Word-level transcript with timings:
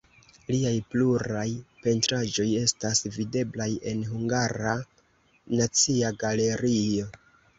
Liaj 0.51 0.77
pluraj 0.93 1.43
pentraĵoj 1.87 2.45
estas 2.61 3.03
videblaj 3.19 3.69
en 3.93 4.01
Hungara 4.13 4.73
Nacia 5.59 6.13
Galerio. 6.25 7.07